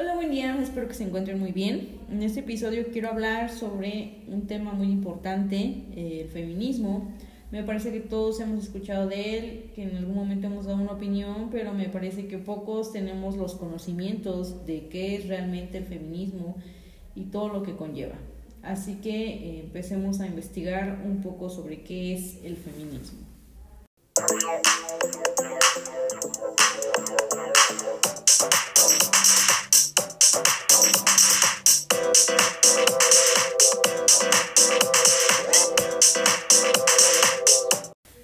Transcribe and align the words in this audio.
Hola, 0.00 0.14
buen 0.14 0.30
día, 0.30 0.56
espero 0.62 0.86
que 0.86 0.94
se 0.94 1.02
encuentren 1.02 1.40
muy 1.40 1.50
bien. 1.50 1.88
En 2.08 2.22
este 2.22 2.38
episodio 2.38 2.86
quiero 2.92 3.08
hablar 3.08 3.50
sobre 3.50 4.22
un 4.28 4.46
tema 4.46 4.72
muy 4.72 4.86
importante, 4.86 5.56
eh, 5.56 6.20
el 6.22 6.28
feminismo. 6.28 7.10
Me 7.50 7.64
parece 7.64 7.90
que 7.90 7.98
todos 7.98 8.38
hemos 8.38 8.62
escuchado 8.62 9.08
de 9.08 9.38
él, 9.38 9.70
que 9.74 9.82
en 9.82 9.96
algún 9.96 10.14
momento 10.14 10.46
hemos 10.46 10.66
dado 10.66 10.80
una 10.80 10.92
opinión, 10.92 11.48
pero 11.50 11.74
me 11.74 11.88
parece 11.88 12.28
que 12.28 12.38
pocos 12.38 12.92
tenemos 12.92 13.36
los 13.36 13.56
conocimientos 13.56 14.64
de 14.66 14.86
qué 14.86 15.16
es 15.16 15.26
realmente 15.26 15.78
el 15.78 15.84
feminismo 15.84 16.54
y 17.16 17.24
todo 17.24 17.48
lo 17.48 17.64
que 17.64 17.74
conlleva. 17.74 18.14
Así 18.62 19.00
que 19.02 19.10
eh, 19.10 19.60
empecemos 19.64 20.20
a 20.20 20.28
investigar 20.28 21.02
un 21.04 21.22
poco 21.22 21.50
sobre 21.50 21.82
qué 21.82 22.14
es 22.14 22.38
el 22.44 22.56
feminismo. 22.56 23.27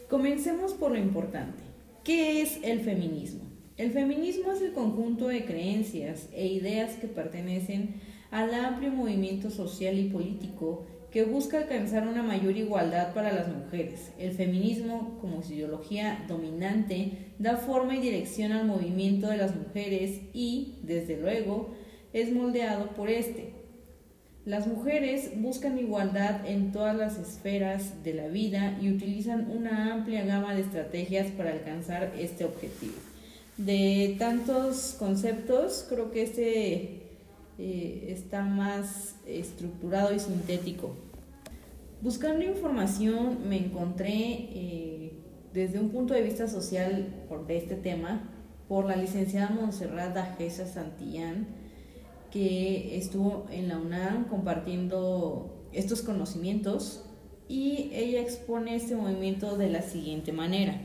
Comencemos 0.08 0.74
por 0.74 0.90
lo 0.90 0.98
importante. 0.98 1.62
¿Qué 2.04 2.42
es 2.42 2.58
el 2.62 2.80
feminismo? 2.80 3.44
El 3.78 3.90
feminismo 3.90 4.52
es 4.52 4.60
el 4.60 4.72
conjunto 4.72 5.28
de 5.28 5.46
creencias 5.46 6.28
e 6.32 6.46
ideas 6.46 6.96
que 6.96 7.08
pertenecen 7.08 7.94
al 8.30 8.52
amplio 8.52 8.90
movimiento 8.90 9.48
social 9.50 9.98
y 9.98 10.10
político 10.10 10.84
que 11.10 11.24
busca 11.24 11.58
alcanzar 11.58 12.06
una 12.06 12.22
mayor 12.22 12.56
igualdad 12.56 13.14
para 13.14 13.32
las 13.32 13.48
mujeres. 13.48 14.12
El 14.18 14.32
feminismo, 14.32 15.16
como 15.20 15.42
ideología 15.48 16.24
dominante, 16.28 17.32
da 17.38 17.56
forma 17.56 17.96
y 17.96 18.00
dirección 18.00 18.52
al 18.52 18.66
movimiento 18.66 19.28
de 19.28 19.38
las 19.38 19.56
mujeres 19.56 20.20
y, 20.34 20.80
desde 20.82 21.16
luego, 21.16 21.70
es 22.12 22.30
moldeado 22.30 22.91
por 22.91 23.08
este. 23.08 23.53
Las 24.44 24.66
mujeres 24.66 25.30
buscan 25.36 25.78
igualdad 25.78 26.46
en 26.46 26.70
todas 26.70 26.94
las 26.94 27.16
esferas 27.19 28.05
de 28.05 28.12
la 28.12 28.28
vida 28.28 28.78
y 28.78 28.91
utilizan 28.91 29.50
una 29.50 29.94
amplia 29.94 30.22
gama 30.27 30.55
de 30.55 30.60
estrategias 30.60 31.28
para 31.28 31.52
alcanzar 31.52 32.12
este 32.19 32.44
objetivo. 32.44 32.92
De 33.56 34.16
tantos 34.19 34.96
conceptos, 34.98 35.86
creo 35.88 36.10
que 36.10 36.22
este 36.22 37.04
eh, 37.58 38.06
está 38.08 38.42
más 38.42 39.14
estructurado 39.27 40.14
y 40.14 40.19
sintético. 40.19 40.94
Buscando 42.02 42.44
información 42.44 43.48
me 43.48 43.56
encontré 43.56 44.12
eh, 44.12 45.12
desde 45.54 45.80
un 45.80 45.88
punto 45.88 46.12
de 46.12 46.20
vista 46.20 46.48
social 46.48 47.24
por, 47.30 47.47
de 47.47 47.56
este 47.56 47.76
tema 47.76 48.28
por 48.69 48.84
la 48.84 48.97
licenciada 48.97 49.48
Montserrat 49.50 50.14
Ajesa 50.16 50.66
Santillán, 50.66 51.47
que 52.34 52.98
estuvo 52.98 53.46
en 53.48 53.68
la 53.68 53.78
UNAM 53.78 54.24
compartiendo 54.24 55.68
estos 55.72 56.02
conocimientos 56.02 57.04
y 57.48 57.91
ella 57.92 58.20
expone 58.20 58.74
este 58.74 58.96
movimiento 58.96 59.56
de 59.56 59.70
la 59.70 59.82
siguiente 59.82 60.32
manera. 60.32 60.80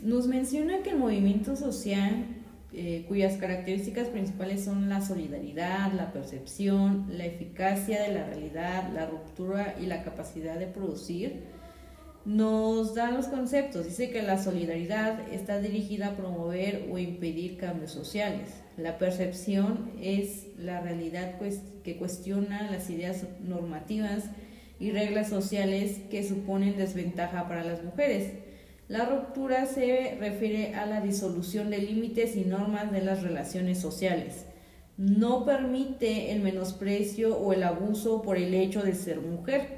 Nos 0.00 0.26
menciona 0.26 0.78
que 0.82 0.90
el 0.90 0.98
movimiento 0.98 1.54
social, 1.54 2.24
eh, 2.72 3.04
cuyas 3.06 3.36
características 3.36 4.08
principales 4.08 4.64
son 4.64 4.88
la 4.88 5.00
solidaridad, 5.00 5.92
la 5.92 6.12
percepción, 6.12 7.06
la 7.08 7.26
eficacia 7.26 8.02
de 8.02 8.14
la 8.14 8.26
realidad, 8.26 8.92
la 8.92 9.06
ruptura 9.06 9.76
y 9.80 9.86
la 9.86 10.02
capacidad 10.02 10.58
de 10.58 10.66
producir, 10.66 11.44
nos 12.28 12.94
da 12.94 13.10
los 13.10 13.26
conceptos. 13.26 13.86
Dice 13.86 14.10
que 14.10 14.20
la 14.20 14.36
solidaridad 14.36 15.32
está 15.32 15.60
dirigida 15.60 16.08
a 16.08 16.16
promover 16.16 16.86
o 16.92 16.98
impedir 16.98 17.56
cambios 17.56 17.90
sociales. 17.90 18.50
La 18.76 18.98
percepción 18.98 19.92
es 19.98 20.46
la 20.58 20.82
realidad 20.82 21.36
que 21.82 21.96
cuestiona 21.96 22.70
las 22.70 22.90
ideas 22.90 23.24
normativas 23.40 24.24
y 24.78 24.90
reglas 24.90 25.30
sociales 25.30 26.02
que 26.10 26.22
suponen 26.22 26.76
desventaja 26.76 27.48
para 27.48 27.64
las 27.64 27.82
mujeres. 27.82 28.34
La 28.88 29.06
ruptura 29.06 29.64
se 29.64 30.18
refiere 30.20 30.74
a 30.74 30.84
la 30.84 31.00
disolución 31.00 31.70
de 31.70 31.78
límites 31.78 32.36
y 32.36 32.44
normas 32.44 32.92
de 32.92 33.00
las 33.00 33.22
relaciones 33.22 33.80
sociales. 33.80 34.44
No 34.98 35.46
permite 35.46 36.30
el 36.32 36.40
menosprecio 36.40 37.38
o 37.38 37.54
el 37.54 37.62
abuso 37.62 38.20
por 38.20 38.36
el 38.36 38.52
hecho 38.52 38.82
de 38.82 38.94
ser 38.94 39.18
mujer 39.22 39.77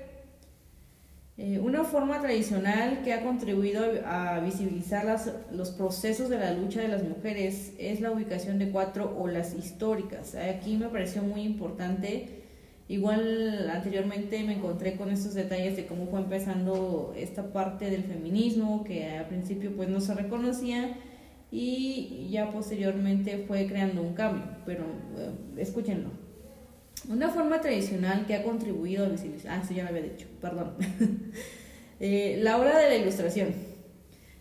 eh, 1.43 1.59
una 1.59 1.85
forma 1.85 2.21
tradicional 2.21 3.01
que 3.03 3.15
ha 3.15 3.23
contribuido 3.23 3.83
a 4.05 4.41
visibilizar 4.41 5.07
los 5.51 5.71
procesos 5.71 6.29
de 6.29 6.37
la 6.37 6.53
lucha 6.53 6.83
de 6.83 6.89
las 6.89 7.03
mujeres 7.03 7.73
es 7.79 8.03
la 8.03 8.11
ubicación 8.11 8.59
de 8.59 8.69
cuatro 8.69 9.17
olas 9.19 9.55
históricas. 9.55 10.35
Aquí 10.35 10.77
me 10.77 10.91
pareció 10.91 11.23
muy 11.23 11.41
importante. 11.41 12.43
Igual 12.89 13.71
anteriormente 13.71 14.45
me 14.45 14.57
encontré 14.57 14.97
con 14.97 15.09
estos 15.11 15.33
detalles 15.33 15.77
de 15.77 15.87
cómo 15.87 16.09
fue 16.09 16.21
empezando 16.21 17.15
esta 17.17 17.55
parte 17.55 17.89
del 17.89 18.05
feminismo 18.05 18.85
que 18.85 19.09
al 19.09 19.29
principio 19.29 19.75
pues 19.75 19.89
no 19.89 20.03
se 20.03 20.13
reconocía 20.13 20.99
y 21.51 22.29
ya 22.31 22.51
posteriormente 22.51 23.47
fue 23.49 23.67
creando 23.67 24.03
un 24.03 24.13
cambio. 24.13 24.45
Pero 24.67 24.85
eh, 25.17 25.31
escúchenlo. 25.57 26.11
Una 27.09 27.29
forma 27.29 27.61
tradicional 27.61 28.27
que 28.27 28.35
ha 28.35 28.43
contribuido 28.43 29.07
a 29.07 29.09
visibilizar, 29.09 29.59
ah, 29.59 29.65
sí, 29.67 29.75
ya 29.75 29.85
lo 29.85 29.91
había 29.91 30.03
dicho, 30.03 30.27
perdón. 30.41 30.75
Eh, 32.03 32.39
la 32.43 32.57
obra 32.57 32.79
de 32.79 32.89
la 32.89 32.97
ilustración 32.97 33.53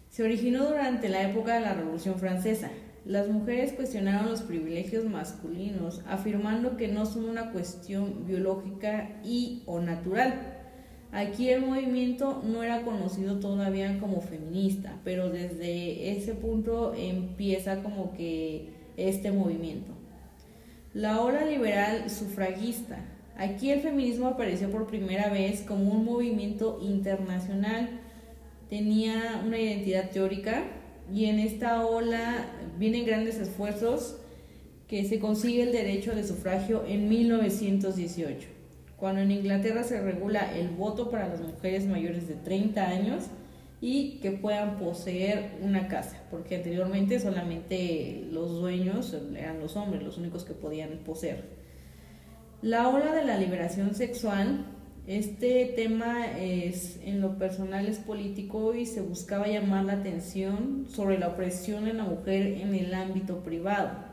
se 0.09 0.24
originó 0.24 0.66
durante 0.70 1.09
la 1.09 1.30
época 1.30 1.56
de 1.56 1.59
la 1.59 1.74
Revolución 1.74 2.18
Francesa. 2.18 2.72
Las 3.03 3.28
mujeres 3.28 3.74
cuestionaron 3.74 4.30
los 4.30 4.44
privilegios 4.44 5.03
masculinos, 5.03 6.02
afirmando 6.08 6.78
que 6.78 6.88
no 6.88 7.06
son 7.06 7.25
una 7.25 7.52
cuestión 7.52 8.25
biológica 8.25 9.20
y 9.26 9.64
o 9.66 9.81
natural. 9.81 10.56
Aquí 11.12 11.50
el 11.50 11.66
movimiento 11.66 12.41
no 12.46 12.64
era 12.64 12.84
conocido 12.84 13.41
todavía 13.41 14.00
como 14.00 14.22
feminista, 14.22 14.97
pero 15.03 15.30
desde 15.30 16.16
ese 16.16 16.36
punto 16.36 16.94
empieza 16.96 17.84
como 17.84 18.14
que 18.14 18.70
este 18.96 19.31
movimiento. 19.31 19.99
La 20.94 21.22
ola 21.22 21.46
liberal 21.46 22.10
sufragista. 22.10 22.98
Aquí 23.38 23.70
el 23.70 23.82
feminismo 23.82 24.28
apareció 24.28 24.72
por 24.72 24.88
primera 24.88 25.30
vez 25.30 25.62
como 25.62 25.92
un 25.92 26.04
movimiento 26.04 26.80
internacional. 26.82 27.90
Tenía 28.72 29.44
una 29.46 29.60
identidad 29.60 30.10
teórica 30.10 30.64
y 31.14 31.26
en 31.26 31.38
esta 31.38 31.86
ola 31.86 32.48
vienen 32.80 33.06
grandes 33.06 33.38
esfuerzos 33.38 34.18
que 34.88 35.06
se 35.06 35.20
consigue 35.20 35.62
el 35.62 35.72
derecho 35.72 36.16
de 36.16 36.24
sufragio 36.24 36.84
en 36.88 37.08
1918, 37.08 38.48
cuando 38.98 39.22
en 39.22 39.30
Inglaterra 39.30 39.84
se 39.84 40.02
regula 40.02 40.58
el 40.58 40.70
voto 40.70 41.12
para 41.12 41.28
las 41.28 41.40
mujeres 41.40 41.86
mayores 41.86 42.28
de 42.28 42.34
30 42.34 42.88
años 42.88 43.26
y 43.81 44.19
que 44.19 44.31
puedan 44.31 44.78
poseer 44.78 45.57
una 45.62 45.88
casa, 45.88 46.22
porque 46.29 46.57
anteriormente 46.57 47.19
solamente 47.19 48.28
los 48.31 48.59
dueños 48.59 49.16
eran 49.35 49.59
los 49.59 49.75
hombres, 49.75 50.03
los 50.03 50.17
únicos 50.17 50.44
que 50.44 50.53
podían 50.53 51.00
poseer. 51.06 51.45
La 52.62 52.90
ola 52.90 53.13
de 53.13 53.23
la 53.23 53.38
liberación 53.38 53.95
sexual, 53.95 54.66
este 55.07 55.73
tema 55.75 56.38
es 56.38 57.00
en 57.06 57.22
lo 57.22 57.38
personal 57.38 57.88
es 57.88 57.97
político 58.00 58.75
y 58.75 58.85
se 58.85 59.01
buscaba 59.01 59.47
llamar 59.47 59.85
la 59.85 59.94
atención 59.94 60.85
sobre 60.90 61.17
la 61.17 61.29
opresión 61.29 61.88
en 61.88 61.97
la 61.97 62.03
mujer 62.03 62.59
en 62.61 62.75
el 62.75 62.94
ámbito 62.94 63.40
privado. 63.40 64.09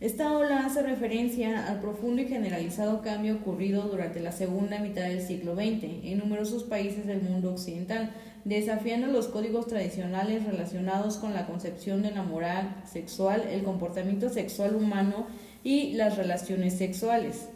Esta 0.00 0.36
ola 0.36 0.66
hace 0.66 0.82
referencia 0.82 1.68
al 1.68 1.80
profundo 1.80 2.20
y 2.22 2.26
generalizado 2.26 3.00
cambio 3.02 3.36
ocurrido 3.36 3.82
durante 3.82 4.20
la 4.20 4.32
segunda 4.32 4.78
mitad 4.80 5.02
del 5.02 5.20
siglo 5.20 5.54
XX 5.54 5.84
en 6.02 6.18
numerosos 6.18 6.64
países 6.64 7.06
del 7.06 7.22
mundo 7.22 7.52
occidental, 7.52 8.10
desafiando 8.44 9.06
los 9.06 9.28
códigos 9.28 9.66
tradicionales 9.66 10.44
relacionados 10.44 11.16
con 11.16 11.32
la 11.32 11.46
concepción 11.46 12.02
de 12.02 12.10
la 12.10 12.22
moral 12.22 12.82
sexual, 12.90 13.42
el 13.50 13.62
comportamiento 13.62 14.28
sexual 14.28 14.74
humano 14.74 15.26
y 15.62 15.94
las 15.94 16.16
relaciones 16.16 16.76
sexuales. 16.76 17.48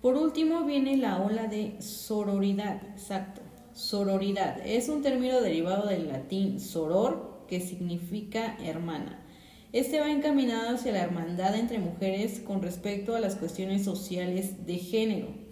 Por 0.00 0.16
último 0.16 0.64
viene 0.64 0.96
la 0.96 1.22
ola 1.22 1.46
de 1.46 1.80
sororidad, 1.80 2.82
exacto. 2.94 3.42
Sororidad 3.72 4.60
es 4.64 4.88
un 4.88 5.02
término 5.02 5.40
derivado 5.40 5.88
del 5.88 6.08
latín 6.08 6.60
soror, 6.60 7.44
que 7.48 7.60
significa 7.60 8.56
hermana. 8.62 9.20
Este 9.72 10.00
va 10.00 10.10
encaminado 10.10 10.76
hacia 10.76 10.92
la 10.92 11.02
hermandad 11.02 11.56
entre 11.56 11.78
mujeres 11.78 12.40
con 12.40 12.62
respecto 12.62 13.16
a 13.16 13.20
las 13.20 13.34
cuestiones 13.34 13.84
sociales 13.84 14.66
de 14.66 14.78
género. 14.78 15.43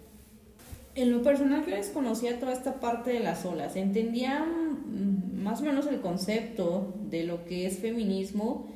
En 0.95 1.11
lo 1.11 1.23
personal 1.23 1.65
yo 1.65 1.75
desconocía 1.75 2.39
toda 2.39 2.53
esta 2.53 2.79
parte 2.79 3.11
de 3.11 3.19
las 3.19 3.45
olas, 3.45 3.75
entendía 3.75 4.45
mm, 4.45 5.41
más 5.41 5.61
o 5.61 5.63
menos 5.63 5.87
el 5.87 6.01
concepto 6.01 6.93
de 7.09 7.23
lo 7.23 7.45
que 7.45 7.65
es 7.65 7.79
feminismo, 7.79 8.67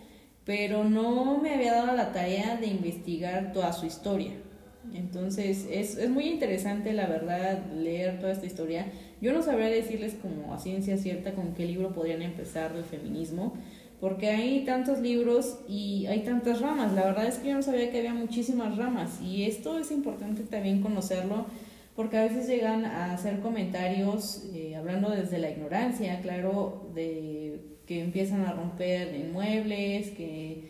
pero 0.43 0.83
no 0.83 1.37
me 1.37 1.53
había 1.53 1.73
dado 1.73 1.95
la 1.95 2.13
tarea 2.13 2.57
de 2.57 2.67
investigar 2.67 3.53
toda 3.53 3.71
su 3.71 3.85
historia. 3.85 4.31
Entonces 4.93 5.67
es, 5.69 5.97
es 5.97 6.09
muy 6.09 6.25
interesante 6.25 6.93
la 6.93 7.07
verdad 7.07 7.71
leer 7.73 8.19
toda 8.19 8.31
esta 8.31 8.45
historia. 8.45 8.87
Yo 9.21 9.33
no 9.33 9.43
sabría 9.43 9.67
decirles 9.67 10.15
como 10.19 10.53
a 10.53 10.59
ciencia 10.59 10.97
cierta 10.97 11.33
con 11.35 11.53
qué 11.53 11.65
libro 11.65 11.93
podrían 11.93 12.21
empezar 12.21 12.75
el 12.75 12.85
feminismo, 12.85 13.53
porque 13.99 14.29
hay 14.29 14.63
tantos 14.63 14.99
libros 14.99 15.59
y 15.67 16.05
hay 16.07 16.21
tantas 16.21 16.61
ramas. 16.61 16.93
La 16.93 17.03
verdad 17.03 17.27
es 17.27 17.35
que 17.35 17.49
yo 17.49 17.55
no 17.55 17.61
sabía 17.61 17.91
que 17.91 17.99
había 17.99 18.13
muchísimas 18.13 18.75
ramas 18.77 19.19
y 19.21 19.43
esto 19.43 19.77
es 19.77 19.91
importante 19.91 20.43
también 20.43 20.81
conocerlo 20.81 21.45
porque 21.97 22.15
a 22.15 22.21
veces 22.21 22.47
llegan 22.47 22.85
a 22.85 23.11
hacer 23.11 23.39
comentarios 23.39 24.43
eh, 24.53 24.75
hablando 24.75 25.09
desde 25.09 25.39
la 25.39 25.49
ignorancia, 25.49 26.21
claro, 26.21 26.91
de 26.93 27.79
que 27.87 28.01
empiezan 28.01 28.45
a 28.45 28.51
romper 28.51 29.15
inmuebles, 29.15 30.11
que 30.11 30.69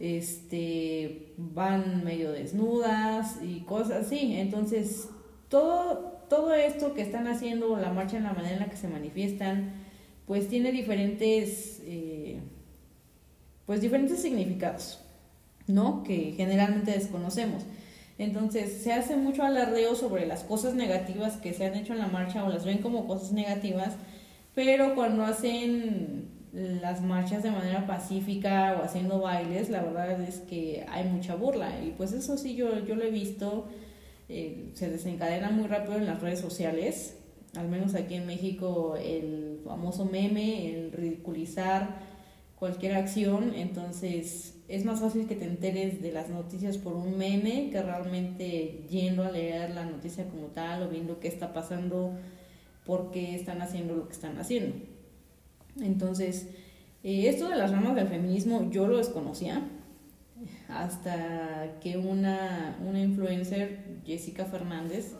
este 0.00 1.34
van 1.36 2.02
medio 2.02 2.32
desnudas 2.32 3.38
y 3.44 3.60
cosas 3.60 4.06
así. 4.06 4.34
Entonces, 4.38 5.08
todo, 5.48 6.24
todo 6.28 6.52
esto 6.52 6.94
que 6.94 7.02
están 7.02 7.28
haciendo, 7.28 7.76
la 7.76 7.92
marcha 7.92 8.16
en 8.16 8.24
la 8.24 8.32
manera 8.32 8.54
en 8.54 8.60
la 8.62 8.68
que 8.68 8.76
se 8.76 8.88
manifiestan, 8.88 9.72
pues 10.26 10.48
tiene 10.48 10.72
diferentes 10.72 11.80
eh, 11.84 12.40
pues 13.66 13.80
diferentes 13.80 14.20
significados, 14.20 15.00
¿no? 15.68 16.02
Que 16.02 16.34
generalmente 16.36 16.90
desconocemos. 16.90 17.62
Entonces 18.18 18.82
se 18.82 18.92
hace 18.92 19.16
mucho 19.16 19.42
alardeo 19.42 19.94
sobre 19.94 20.26
las 20.26 20.42
cosas 20.42 20.74
negativas 20.74 21.36
que 21.36 21.52
se 21.52 21.66
han 21.66 21.74
hecho 21.74 21.92
en 21.92 21.98
la 21.98 22.06
marcha 22.06 22.44
o 22.44 22.48
las 22.48 22.64
ven 22.64 22.78
como 22.78 23.06
cosas 23.06 23.32
negativas, 23.32 23.94
pero 24.54 24.94
cuando 24.94 25.24
hacen 25.24 26.30
las 26.52 27.02
marchas 27.02 27.42
de 27.42 27.50
manera 27.50 27.86
pacífica 27.86 28.78
o 28.80 28.84
haciendo 28.84 29.20
bailes, 29.20 29.68
la 29.68 29.82
verdad 29.82 30.18
es 30.22 30.38
que 30.38 30.86
hay 30.88 31.04
mucha 31.04 31.34
burla. 31.34 31.70
Y 31.84 31.90
pues 31.90 32.12
eso 32.12 32.38
sí 32.38 32.54
yo, 32.54 32.84
yo 32.86 32.94
lo 32.94 33.04
he 33.04 33.10
visto, 33.10 33.68
eh, 34.30 34.70
se 34.72 34.88
desencadena 34.88 35.50
muy 35.50 35.66
rápido 35.66 35.96
en 35.96 36.06
las 36.06 36.22
redes 36.22 36.40
sociales, 36.40 37.18
al 37.56 37.68
menos 37.68 37.94
aquí 37.94 38.14
en 38.14 38.26
México 38.26 38.96
el 38.96 39.60
famoso 39.64 40.06
meme, 40.06 40.74
el 40.74 40.92
ridiculizar 40.92 41.98
cualquier 42.54 42.94
acción, 42.94 43.52
entonces 43.54 44.55
es 44.68 44.84
más 44.84 45.00
fácil 45.00 45.26
que 45.26 45.36
te 45.36 45.44
enteres 45.44 46.02
de 46.02 46.12
las 46.12 46.28
noticias 46.28 46.76
por 46.78 46.94
un 46.94 47.16
meme 47.16 47.70
que 47.70 47.80
realmente 47.82 48.84
yendo 48.90 49.22
a 49.22 49.30
leer 49.30 49.70
la 49.70 49.84
noticia 49.84 50.28
como 50.28 50.48
tal 50.48 50.82
o 50.82 50.88
viendo 50.88 51.20
qué 51.20 51.28
está 51.28 51.52
pasando, 51.52 52.12
por 52.84 53.10
qué 53.12 53.34
están 53.34 53.62
haciendo 53.62 53.94
lo 53.94 54.06
que 54.06 54.12
están 54.12 54.38
haciendo. 54.38 54.76
Entonces, 55.80 56.48
eh, 57.04 57.28
esto 57.28 57.48
de 57.48 57.56
las 57.56 57.70
ramas 57.70 57.94
del 57.94 58.08
feminismo 58.08 58.68
yo 58.70 58.86
lo 58.88 58.96
desconocía 58.96 59.62
hasta 60.68 61.78
que 61.80 61.96
una, 61.96 62.76
una 62.84 63.00
influencer, 63.00 64.00
Jessica 64.04 64.44
Fernández, 64.46 65.12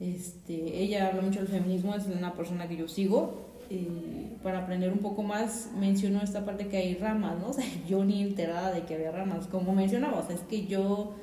este, 0.00 0.82
ella 0.82 1.08
habla 1.08 1.22
mucho 1.22 1.40
del 1.40 1.48
feminismo, 1.48 1.94
es 1.94 2.06
una 2.06 2.34
persona 2.34 2.68
que 2.68 2.76
yo 2.76 2.88
sigo 2.88 3.53
eh, 3.74 4.36
para 4.42 4.60
aprender 4.60 4.92
un 4.92 4.98
poco 4.98 5.22
más, 5.22 5.70
mencionó 5.76 6.22
esta 6.22 6.44
parte 6.44 6.68
que 6.68 6.76
hay 6.76 6.94
ramas, 6.94 7.38
¿no? 7.38 7.48
O 7.50 7.88
yo 7.88 8.04
ni 8.04 8.22
enterada 8.22 8.72
de 8.72 8.82
que 8.82 8.94
había 8.94 9.10
ramas. 9.10 9.46
Como 9.46 9.74
mencionaba, 9.74 10.26
es 10.30 10.40
que 10.40 10.66
yo 10.66 11.14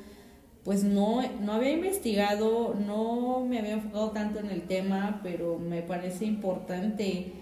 pues 0.63 0.83
no, 0.83 1.21
no 1.39 1.53
había 1.53 1.71
investigado, 1.71 2.75
no 2.75 3.43
me 3.47 3.59
había 3.59 3.73
enfocado 3.73 4.11
tanto 4.11 4.39
en 4.39 4.51
el 4.51 4.63
tema, 4.63 5.19
pero 5.23 5.57
me 5.57 5.81
parece 5.81 6.25
importante 6.25 7.33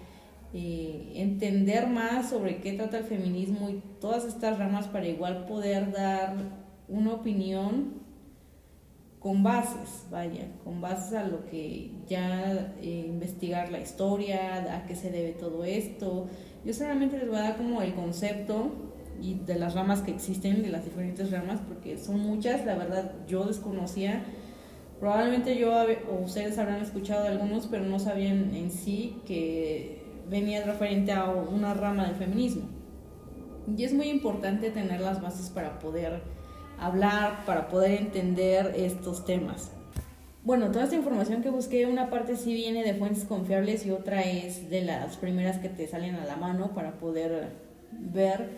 eh, 0.54 1.12
entender 1.16 1.86
más 1.86 2.30
sobre 2.30 2.60
qué 2.62 2.72
trata 2.72 2.98
el 2.98 3.04
feminismo 3.04 3.68
y 3.68 3.82
todas 4.00 4.24
estas 4.24 4.58
ramas 4.58 4.86
para 4.88 5.06
igual 5.06 5.44
poder 5.44 5.92
dar 5.92 6.34
una 6.88 7.12
opinión 7.12 7.99
con 9.20 9.42
bases, 9.42 10.06
vaya, 10.10 10.48
con 10.64 10.80
bases 10.80 11.12
a 11.12 11.24
lo 11.24 11.44
que 11.44 11.90
ya 12.08 12.74
eh, 12.80 13.04
investigar 13.06 13.70
la 13.70 13.78
historia, 13.78 14.74
a 14.74 14.86
qué 14.86 14.96
se 14.96 15.10
debe 15.10 15.32
todo 15.32 15.62
esto. 15.62 16.26
Yo 16.64 16.72
solamente 16.72 17.18
les 17.18 17.28
voy 17.28 17.36
a 17.36 17.42
dar 17.42 17.56
como 17.58 17.82
el 17.82 17.94
concepto 17.94 18.72
y 19.20 19.34
de 19.34 19.56
las 19.56 19.74
ramas 19.74 20.00
que 20.00 20.10
existen, 20.10 20.62
de 20.62 20.70
las 20.70 20.86
diferentes 20.86 21.30
ramas, 21.30 21.60
porque 21.68 21.98
son 21.98 22.20
muchas, 22.20 22.64
la 22.64 22.76
verdad 22.76 23.12
yo 23.28 23.44
desconocía. 23.44 24.24
Probablemente 24.98 25.58
yo 25.58 25.70
o 26.10 26.24
ustedes 26.24 26.58
habrán 26.58 26.80
escuchado 26.80 27.26
algunos, 27.26 27.66
pero 27.66 27.84
no 27.84 27.98
sabían 27.98 28.54
en 28.54 28.70
sí 28.70 29.18
que 29.26 30.02
venía 30.30 30.64
referente 30.64 31.12
a 31.12 31.26
una 31.26 31.74
rama 31.74 32.06
del 32.06 32.16
feminismo. 32.16 32.62
Y 33.76 33.84
es 33.84 33.92
muy 33.92 34.08
importante 34.08 34.70
tener 34.70 35.02
las 35.02 35.20
bases 35.20 35.50
para 35.50 35.78
poder 35.78 36.22
hablar, 36.80 37.44
para 37.44 37.68
poder 37.68 37.92
entender 37.92 38.72
estos 38.76 39.24
temas. 39.24 39.70
Bueno, 40.42 40.70
toda 40.70 40.84
esta 40.84 40.96
información 40.96 41.42
que 41.42 41.50
busqué, 41.50 41.84
una 41.86 42.08
parte 42.08 42.34
sí 42.34 42.54
viene 42.54 42.82
de 42.82 42.94
fuentes 42.94 43.24
confiables 43.24 43.84
y 43.84 43.90
otra 43.90 44.22
es 44.22 44.70
de 44.70 44.80
las 44.80 45.18
primeras 45.18 45.58
que 45.58 45.68
te 45.68 45.86
salen 45.86 46.14
a 46.14 46.24
la 46.24 46.36
mano 46.36 46.72
para 46.74 46.92
poder 46.92 47.50
ver 47.92 48.48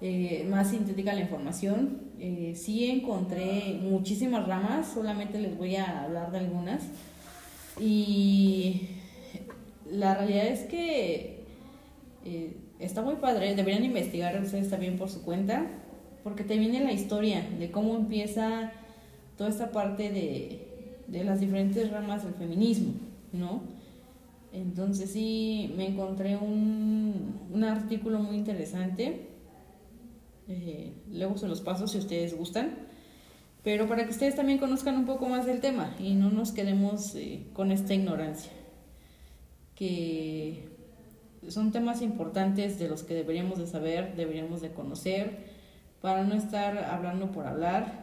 eh, 0.00 0.44
más 0.50 0.70
sintética 0.70 1.12
la 1.12 1.20
información. 1.20 2.10
Eh, 2.18 2.54
sí 2.56 2.90
encontré 2.90 3.78
muchísimas 3.80 4.46
ramas, 4.48 4.88
solamente 4.92 5.38
les 5.38 5.56
voy 5.56 5.76
a 5.76 6.02
hablar 6.02 6.32
de 6.32 6.38
algunas. 6.38 6.82
Y 7.78 8.88
la 9.88 10.14
realidad 10.14 10.46
es 10.46 10.64
que 10.64 11.44
eh, 12.24 12.56
está 12.80 13.02
muy 13.02 13.16
padre, 13.16 13.54
deberían 13.54 13.84
investigar 13.84 14.38
ustedes 14.42 14.68
también 14.68 14.98
por 14.98 15.08
su 15.08 15.22
cuenta 15.22 15.66
porque 16.22 16.44
te 16.44 16.58
viene 16.58 16.84
la 16.84 16.92
historia 16.92 17.46
de 17.58 17.70
cómo 17.70 17.96
empieza 17.96 18.72
toda 19.36 19.50
esta 19.50 19.70
parte 19.70 20.10
de, 20.10 21.24
las 21.24 21.40
diferentes 21.40 21.90
ramas 21.90 22.24
del 22.24 22.34
feminismo, 22.34 22.92
¿no? 23.32 23.62
Entonces 24.52 25.10
sí, 25.10 25.72
me 25.76 25.88
encontré 25.88 26.36
un, 26.36 27.64
artículo 27.64 28.18
muy 28.18 28.36
interesante. 28.36 29.28
Eh, 30.48 30.92
luego 31.10 31.38
se 31.38 31.46
los 31.48 31.60
paso 31.60 31.86
si 31.86 31.98
ustedes 31.98 32.36
gustan. 32.36 32.74
Pero 33.62 33.86
para 33.88 34.04
que 34.04 34.10
ustedes 34.10 34.34
también 34.34 34.58
conozcan 34.58 34.96
un 34.96 35.04
poco 35.04 35.28
más 35.28 35.46
del 35.46 35.60
tema 35.60 35.94
y 35.98 36.14
no 36.14 36.30
nos 36.30 36.52
quedemos 36.52 37.14
eh, 37.14 37.46
con 37.52 37.72
esta 37.72 37.94
ignorancia. 37.94 38.52
Que 39.74 40.68
son 41.48 41.72
temas 41.72 42.02
importantes 42.02 42.78
de 42.78 42.88
los 42.88 43.02
que 43.02 43.14
deberíamos 43.14 43.58
de 43.58 43.66
saber, 43.66 44.16
deberíamos 44.16 44.60
de 44.60 44.72
conocer 44.72 45.49
para 46.00 46.24
no 46.24 46.34
estar 46.34 46.78
hablando 46.78 47.30
por 47.30 47.46
hablar 47.46 48.00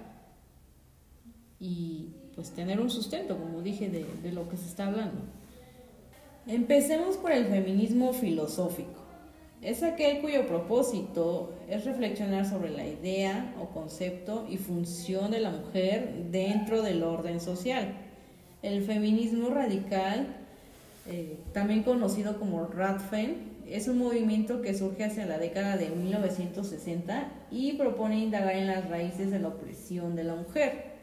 y 1.59 2.09
pues 2.35 2.51
tener 2.51 2.79
un 2.79 2.89
sustento, 2.89 3.37
como 3.37 3.61
dije, 3.61 3.89
de, 3.89 4.31
lo 4.31 4.47
que 4.47 4.57
se 4.57 4.67
está 4.67 4.85
hablando. 4.85 5.21
Empecemos 6.45 7.17
por 7.17 7.31
el 7.31 7.47
feminismo 7.47 8.13
filosófico. 8.13 9.07
Es 9.61 9.81
aquel 9.81 10.21
cuyo 10.21 10.45
propósito 10.45 11.51
es 11.67 11.83
reflexionar 11.83 12.47
sobre 12.47 12.69
la 12.69 12.85
idea 12.85 13.55
o 13.59 13.69
concepto 13.69 14.45
y 14.47 14.57
función 14.57 15.31
de 15.31 15.39
la 15.39 15.49
mujer 15.49 16.27
dentro 16.31 16.83
del 16.83 17.01
orden 17.01 17.41
social. 17.41 17.95
El 18.61 18.83
feminismo 18.83 19.49
radical, 19.49 20.27
eh, 21.07 21.39
también 21.53 21.81
conocido 21.81 22.37
como 22.37 22.67
Radfen, 22.67 23.56
es 23.69 23.87
un 23.87 23.97
movimiento 23.97 24.61
que 24.61 24.73
surge 24.73 25.03
hacia 25.03 25.25
la 25.25 25.37
década 25.37 25.77
de 25.77 25.89
1960 25.89 27.31
y 27.51 27.73
propone 27.73 28.19
indagar 28.19 28.55
en 28.55 28.67
las 28.67 28.89
raíces 28.89 29.31
de 29.31 29.39
la 29.39 29.49
opresión 29.49 30.15
de 30.15 30.23
la 30.23 30.35
mujer. 30.35 30.97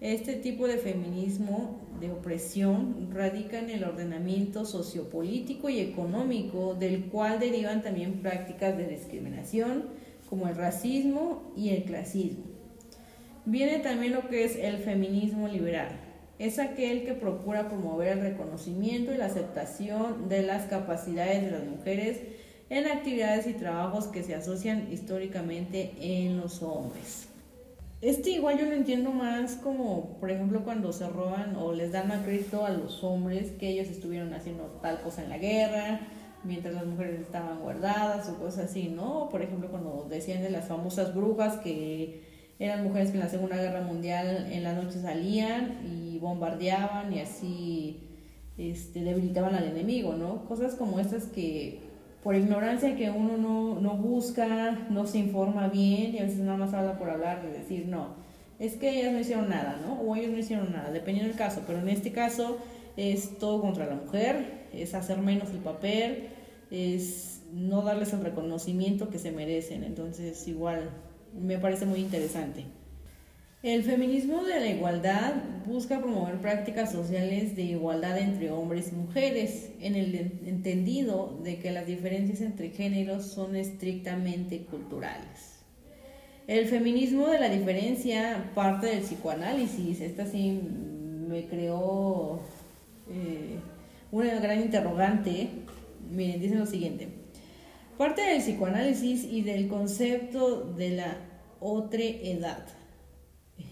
Este 0.00 0.34
tipo 0.34 0.66
de 0.66 0.78
feminismo 0.78 1.78
de 2.00 2.10
opresión 2.10 3.10
radica 3.12 3.58
en 3.58 3.68
el 3.68 3.84
ordenamiento 3.84 4.64
sociopolítico 4.64 5.68
y 5.68 5.80
económico, 5.80 6.74
del 6.74 7.04
cual 7.04 7.38
derivan 7.38 7.82
también 7.82 8.22
prácticas 8.22 8.78
de 8.78 8.86
discriminación 8.86 9.84
como 10.30 10.48
el 10.48 10.56
racismo 10.56 11.52
y 11.54 11.70
el 11.70 11.84
clasismo. 11.84 12.44
Viene 13.44 13.80
también 13.80 14.14
lo 14.14 14.28
que 14.28 14.44
es 14.44 14.56
el 14.56 14.78
feminismo 14.78 15.48
liberal, 15.48 15.88
es 16.40 16.58
aquel 16.58 17.04
que 17.04 17.12
procura 17.12 17.68
promover 17.68 18.16
el 18.16 18.22
reconocimiento 18.22 19.12
y 19.12 19.18
la 19.18 19.26
aceptación 19.26 20.30
de 20.30 20.42
las 20.42 20.64
capacidades 20.64 21.42
de 21.42 21.50
las 21.50 21.64
mujeres 21.64 22.18
en 22.70 22.86
actividades 22.86 23.46
y 23.46 23.52
trabajos 23.52 24.06
que 24.06 24.22
se 24.22 24.34
asocian 24.34 24.90
históricamente 24.90 25.92
en 26.00 26.38
los 26.38 26.62
hombres. 26.62 27.28
Este 28.00 28.30
igual 28.30 28.58
yo 28.58 28.64
lo 28.64 28.72
entiendo 28.72 29.10
más 29.10 29.56
como, 29.56 30.16
por 30.18 30.30
ejemplo, 30.30 30.64
cuando 30.64 30.94
se 30.94 31.06
roban 31.10 31.56
o 31.56 31.74
les 31.74 31.92
dan 31.92 32.10
a 32.10 32.22
crédito 32.24 32.64
a 32.64 32.70
los 32.70 33.04
hombres 33.04 33.50
que 33.60 33.68
ellos 33.68 33.88
estuvieron 33.88 34.32
haciendo 34.32 34.64
tal 34.80 35.02
cosa 35.02 35.22
en 35.22 35.28
la 35.28 35.36
guerra, 35.36 36.00
mientras 36.42 36.72
las 36.72 36.86
mujeres 36.86 37.20
estaban 37.20 37.60
guardadas 37.60 38.26
o 38.30 38.38
cosas 38.38 38.70
así, 38.70 38.88
¿no? 38.88 39.28
Por 39.28 39.42
ejemplo, 39.42 39.68
cuando 39.68 40.06
decían 40.08 40.40
de 40.40 40.48
las 40.48 40.66
famosas 40.66 41.14
brujas 41.14 41.58
que 41.58 42.22
eran 42.58 42.84
mujeres 42.84 43.10
que 43.10 43.16
en 43.16 43.24
la 43.24 43.28
Segunda 43.28 43.56
Guerra 43.56 43.80
Mundial 43.80 44.48
en 44.50 44.62
la 44.64 44.74
noche 44.74 45.00
salían 45.00 45.80
y 45.84 46.09
bombardeaban 46.20 47.12
y 47.12 47.20
así 47.20 48.00
este, 48.58 49.02
debilitaban 49.02 49.54
al 49.54 49.64
enemigo, 49.64 50.14
¿no? 50.14 50.44
Cosas 50.44 50.74
como 50.74 51.00
estas 51.00 51.24
que 51.24 51.80
por 52.22 52.34
ignorancia 52.34 52.96
que 52.96 53.10
uno 53.10 53.38
no, 53.38 53.80
no 53.80 53.96
busca, 53.96 54.86
no 54.90 55.06
se 55.06 55.18
informa 55.18 55.68
bien 55.68 56.14
y 56.14 56.18
a 56.18 56.24
veces 56.24 56.40
nada 56.40 56.58
más 56.58 56.74
habla 56.74 56.98
por 56.98 57.08
hablar 57.08 57.42
de 57.42 57.50
decir, 57.50 57.86
no, 57.86 58.14
es 58.58 58.74
que 58.74 59.00
ellas 59.00 59.12
no 59.12 59.20
hicieron 59.20 59.48
nada, 59.48 59.80
¿no? 59.84 59.94
O 60.00 60.14
ellos 60.14 60.30
no 60.30 60.38
hicieron 60.38 60.72
nada, 60.72 60.90
dependiendo 60.90 61.28
del 61.28 61.38
caso, 61.38 61.62
pero 61.66 61.78
en 61.78 61.88
este 61.88 62.12
caso 62.12 62.58
es 62.96 63.38
todo 63.38 63.62
contra 63.62 63.86
la 63.86 63.94
mujer, 63.94 64.68
es 64.74 64.94
hacer 64.94 65.18
menos 65.18 65.50
el 65.50 65.58
papel, 65.58 66.28
es 66.70 67.42
no 67.52 67.82
darles 67.82 68.12
el 68.12 68.22
reconocimiento 68.22 69.08
que 69.08 69.18
se 69.18 69.32
merecen. 69.32 69.84
Entonces, 69.84 70.46
igual, 70.46 70.90
me 71.38 71.58
parece 71.58 71.86
muy 71.86 72.00
interesante. 72.00 72.66
El 73.62 73.82
feminismo 73.82 74.42
de 74.42 74.58
la 74.58 74.68
igualdad 74.68 75.34
busca 75.66 75.98
promover 75.98 76.40
prácticas 76.40 76.90
sociales 76.92 77.54
de 77.56 77.64
igualdad 77.64 78.16
entre 78.16 78.50
hombres 78.50 78.90
y 78.90 78.96
mujeres, 78.96 79.72
en 79.82 79.96
el 79.96 80.14
entendido 80.46 81.38
de 81.44 81.58
que 81.58 81.70
las 81.70 81.86
diferencias 81.86 82.40
entre 82.40 82.70
géneros 82.70 83.26
son 83.26 83.56
estrictamente 83.56 84.62
culturales. 84.62 85.58
El 86.46 86.68
feminismo 86.68 87.26
de 87.26 87.38
la 87.38 87.50
diferencia 87.50 88.50
parte 88.54 88.86
del 88.86 89.00
psicoanálisis. 89.00 90.00
Esta 90.00 90.24
sí 90.24 90.58
me 91.28 91.44
creó 91.44 92.40
eh, 93.10 93.58
una 94.10 94.40
gran 94.40 94.62
interrogante. 94.62 95.50
Miren, 96.10 96.40
dice 96.40 96.54
lo 96.54 96.64
siguiente. 96.64 97.08
Parte 97.98 98.22
del 98.22 98.38
psicoanálisis 98.40 99.22
y 99.24 99.42
del 99.42 99.68
concepto 99.68 100.62
de 100.62 100.92
la 100.92 101.18
otra 101.60 102.02
edad 102.02 102.79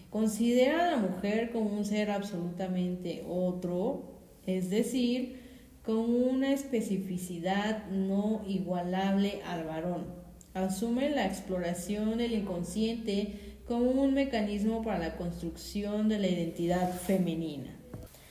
Considera 0.09 0.87
a 0.87 0.91
la 0.91 0.97
mujer 0.97 1.51
como 1.51 1.69
un 1.69 1.85
ser 1.85 2.09
absolutamente 2.09 3.23
otro, 3.27 4.05
es 4.45 4.69
decir, 4.69 5.39
con 5.83 5.97
una 5.97 6.51
especificidad 6.51 7.87
no 7.89 8.41
igualable 8.47 9.41
al 9.45 9.65
varón. 9.65 10.07
Asume 10.53 11.09
la 11.11 11.27
exploración 11.27 12.17
del 12.17 12.33
inconsciente 12.33 13.57
como 13.67 13.91
un 13.91 14.15
mecanismo 14.15 14.81
para 14.81 14.97
la 14.97 15.15
construcción 15.15 16.09
de 16.09 16.17
la 16.17 16.27
identidad 16.27 16.91
femenina. 16.91 17.75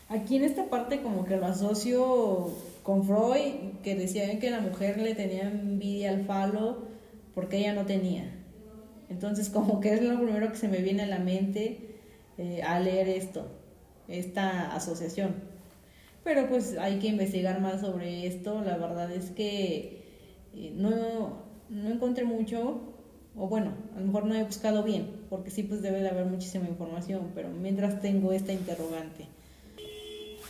Aquí 0.08 0.36
en 0.36 0.44
esta 0.44 0.68
parte 0.68 1.00
como 1.00 1.24
que 1.24 1.36
lo 1.36 1.46
asocio 1.46 2.50
con 2.82 3.04
Freud, 3.04 3.80
que 3.82 3.94
decía 3.94 4.38
que 4.40 4.50
la 4.50 4.60
mujer 4.60 4.98
le 4.98 5.14
tenía 5.14 5.48
envidia 5.48 6.10
al 6.10 6.24
falo 6.24 6.88
porque 7.34 7.58
ella 7.58 7.74
no 7.74 7.86
tenía. 7.86 8.37
Entonces, 9.08 9.48
como 9.48 9.80
que 9.80 9.94
es 9.94 10.02
lo 10.02 10.20
primero 10.20 10.50
que 10.50 10.56
se 10.56 10.68
me 10.68 10.78
viene 10.78 11.02
a 11.02 11.06
la 11.06 11.18
mente 11.18 11.78
eh, 12.36 12.62
al 12.62 12.84
leer 12.84 13.08
esto, 13.08 13.46
esta 14.06 14.74
asociación. 14.74 15.34
Pero 16.24 16.48
pues 16.48 16.76
hay 16.78 16.98
que 16.98 17.08
investigar 17.08 17.60
más 17.60 17.80
sobre 17.80 18.26
esto. 18.26 18.60
La 18.62 18.76
verdad 18.76 19.10
es 19.10 19.30
que 19.30 20.04
eh, 20.54 20.72
no, 20.74 21.42
no 21.70 21.90
encontré 21.90 22.24
mucho, 22.24 22.80
o 23.36 23.48
bueno, 23.48 23.72
a 23.96 24.00
lo 24.00 24.06
mejor 24.06 24.26
no 24.26 24.34
he 24.34 24.44
buscado 24.44 24.82
bien, 24.82 25.08
porque 25.30 25.50
sí, 25.50 25.62
pues 25.62 25.80
debe 25.80 26.02
de 26.02 26.08
haber 26.08 26.26
muchísima 26.26 26.68
información, 26.68 27.30
pero 27.34 27.48
mientras 27.48 28.00
tengo 28.00 28.32
esta 28.32 28.52
interrogante. 28.52 29.26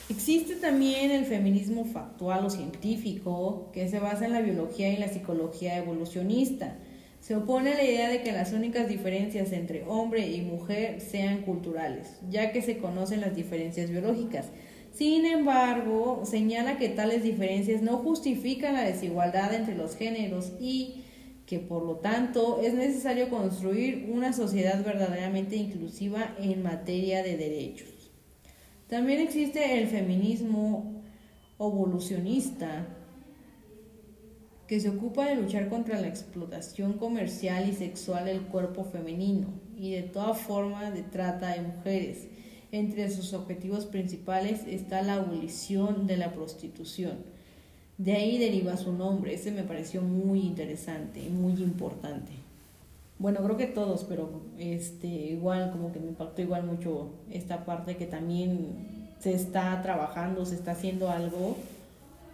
Existe 0.09 0.57
también 0.57 1.11
el 1.11 1.27
feminismo 1.27 1.85
factual 1.85 2.47
o 2.47 2.51
científico, 2.51 3.69
que 3.73 3.89
se 3.89 4.01
basa 4.01 4.25
en 4.25 4.33
la 4.33 4.41
biología 4.41 4.91
y 4.91 4.97
la 4.97 5.09
psicología 5.09 5.77
evolucionista 5.77 6.79
se 7.21 7.37
opone 7.37 7.73
a 7.73 7.77
la 7.77 7.85
idea 7.85 8.09
de 8.09 8.23
que 8.23 8.33
las 8.33 8.53
únicas 8.53 8.89
diferencias 8.89 9.53
entre 9.53 9.85
hombre 9.87 10.29
y 10.29 10.41
mujer 10.43 11.01
sean 11.01 11.43
culturales, 11.43 12.19
ya 12.31 12.53
que 12.53 12.63
se 12.63 12.79
conocen 12.79 13.21
las 13.21 13.35
diferencias 13.35 13.91
biológicas. 13.91 14.47
Sin 14.93 15.27
embargo, 15.27 16.23
señala 16.25 16.79
que 16.79 16.89
tales 16.89 17.23
diferencias 17.23 17.83
no 17.83 17.99
justifican 17.99 18.75
la 18.75 18.83
desigualdad 18.83 19.53
entre 19.55 19.77
los 19.77 19.97
géneros 19.97 20.53
y 20.61 21.05
que 21.47 21.59
por 21.59 21.83
lo 21.85 21.97
tanto 21.97 22.61
es 22.63 22.75
necesario 22.75 23.31
construir 23.31 24.11
una 24.13 24.33
sociedad 24.33 24.85
verdaderamente 24.85 25.57
inclusiva 25.57 26.35
en 26.39 26.63
materia 26.63 27.23
de 27.23 27.37
derechos. 27.37 28.11
También 28.87 29.21
existe 29.21 29.79
el 29.79 29.87
feminismo 29.87 31.03
evolucionista, 31.59 32.87
que 34.69 34.81
se 34.81 34.91
ocupa 34.91 35.27
de 35.27 35.35
luchar 35.35 35.71
contra 35.71 35.99
la 35.99 36.09
explotación 36.09 36.93
comercial 36.93 37.69
y 37.69 37.73
sexual 37.73 38.27
del 38.27 38.43
cuerpo 38.43 38.85
femenino 38.85 39.49
y 39.75 39.93
de 39.93 40.03
toda 40.03 40.35
forma 40.35 40.91
de 40.91 41.03
trata 41.03 41.55
de 41.55 41.63
mujeres. 41.63 42.29
Entre 42.71 43.11
sus 43.11 43.33
objetivos 43.33 43.87
principales 43.87 44.61
está 44.67 45.01
la 45.01 45.15
abolición 45.15 46.07
de 46.07 46.19
la 46.19 46.35
prostitución. 46.35 47.17
De 47.97 48.13
ahí 48.13 48.37
deriva 48.37 48.77
su 48.77 48.93
nombre. 48.93 49.33
Ese 49.33 49.51
me 49.53 49.63
pareció 49.63 50.03
muy 50.03 50.41
interesante 50.41 51.21
y 51.21 51.31
muy 51.31 51.55
importante. 51.63 52.33
Bueno, 53.19 53.43
creo 53.43 53.57
que 53.57 53.67
todos, 53.67 54.05
pero 54.05 54.43
este 54.59 55.09
igual 55.09 55.71
como 55.73 55.93
que 55.93 55.99
me 55.99 56.09
impactó 56.09 56.43
igual 56.43 56.65
mucho 56.65 57.09
esta 57.31 57.65
parte 57.65 57.97
que 57.97 58.07
también 58.07 59.17
se 59.19 59.33
está 59.33 59.81
trabajando, 59.83 60.45
se 60.45 60.57
está 60.57 60.73
haciendo 60.73 61.09
algo 61.09 61.57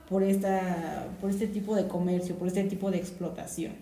por, 0.08 0.22
esta, 0.22 1.08
por 1.20 1.30
este 1.30 1.46
tipo 1.46 1.74
de 1.74 1.86
comercio, 1.88 2.36
por 2.36 2.48
este 2.48 2.64
tipo 2.64 2.90
de 2.90 2.98
explotación. 2.98 3.72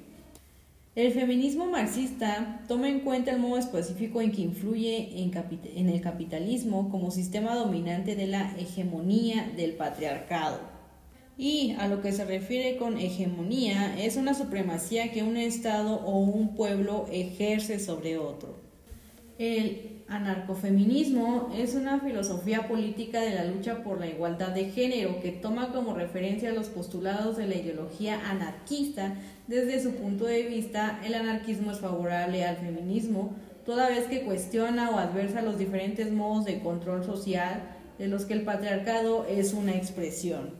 El 0.94 1.10
feminismo 1.12 1.66
marxista 1.66 2.60
toma 2.68 2.88
en 2.90 3.00
cuenta 3.00 3.30
el 3.30 3.40
modo 3.40 3.56
específico 3.56 4.20
en 4.20 4.30
que 4.30 4.42
influye 4.42 5.22
en, 5.22 5.32
en, 5.74 5.88
el 5.88 6.02
capitalismo 6.02 6.90
como 6.90 7.10
sistema 7.10 7.54
dominante 7.54 8.14
de 8.14 8.26
la 8.26 8.54
hegemonía 8.58 9.50
del 9.56 9.72
patriarcado. 9.72 10.60
Y 11.38 11.74
a 11.78 11.88
lo 11.88 12.02
que 12.02 12.12
se 12.12 12.26
refiere 12.26 12.76
con 12.76 12.98
hegemonía 12.98 13.98
es 13.98 14.16
una 14.16 14.34
supremacía 14.34 15.10
que 15.12 15.22
un 15.22 15.38
Estado 15.38 15.94
o 16.04 16.18
un 16.18 16.54
pueblo 16.54 17.06
ejerce 17.10 17.80
sobre 17.80 18.18
otro. 18.18 18.56
El 19.38 20.01
Anarcofeminismo 20.08 21.50
es 21.56 21.74
una 21.74 22.00
filosofía 22.00 22.68
política 22.68 23.20
de 23.20 23.34
la 23.34 23.44
lucha 23.44 23.82
por 23.82 23.98
la 23.98 24.08
igualdad 24.08 24.48
de 24.48 24.66
género 24.66 25.20
que 25.20 25.32
toma 25.32 25.72
como 25.72 25.94
referencia 25.94 26.52
los 26.52 26.68
postulados 26.68 27.36
de 27.36 27.46
la 27.46 27.54
ideología 27.54 28.20
anarquista. 28.30 29.14
Desde 29.46 29.82
su 29.82 29.94
punto 29.94 30.24
de 30.24 30.42
vista, 30.42 31.00
el 31.04 31.14
anarquismo 31.14 31.72
es 31.72 31.80
favorable 31.80 32.44
al 32.44 32.56
feminismo, 32.56 33.32
toda 33.64 33.88
vez 33.88 34.04
que 34.06 34.22
cuestiona 34.22 34.90
o 34.90 34.98
adversa 34.98 35.40
los 35.42 35.58
diferentes 35.58 36.12
modos 36.12 36.44
de 36.44 36.60
control 36.60 37.04
social 37.04 37.62
de 37.98 38.08
los 38.08 38.24
que 38.24 38.34
el 38.34 38.42
patriarcado 38.42 39.26
es 39.26 39.54
una 39.54 39.74
expresión. 39.74 40.50